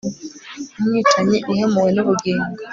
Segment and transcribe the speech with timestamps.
[0.79, 2.59] umwicanyi uhemuwe n'ubugingo